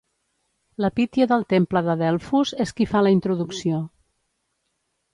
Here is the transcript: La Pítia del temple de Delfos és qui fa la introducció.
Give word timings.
La 0.85 0.89
Pítia 0.99 1.27
del 1.33 1.45
temple 1.53 1.85
de 1.89 1.97
Delfos 2.01 2.57
és 2.67 2.75
qui 2.81 2.91
fa 2.95 3.05
la 3.09 3.15
introducció. 3.19 3.87